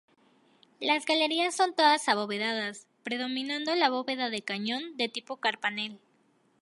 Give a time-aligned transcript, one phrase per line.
[0.79, 5.99] Las galerías son todas abovedadas, predominando la bóveda de cañón de tipo carpanel.